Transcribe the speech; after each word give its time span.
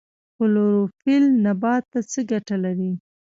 کلوروفیل 0.37 1.23
نبات 1.45 1.83
ته 1.91 1.99
څه 2.11 2.19
ګټه 2.31 2.55
لري؟ 2.63 2.91